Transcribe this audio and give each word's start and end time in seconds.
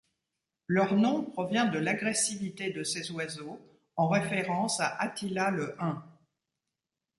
Leur 0.65 0.95
nom 0.95 1.23
provient 1.23 1.67
de 1.67 1.77
l'agressivité 1.77 2.71
de 2.71 2.83
ces 2.83 3.11
oiseaux, 3.11 3.59
en 3.95 4.07
référence 4.07 4.79
à 4.79 4.87
Attila 4.95 5.51
le 5.51 5.75
Hun. 5.79 6.03